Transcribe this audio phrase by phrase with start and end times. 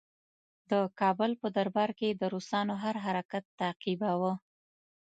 [0.69, 4.33] د کابل په دربار کې یې د روسانو هر حرکت تعقیباوه.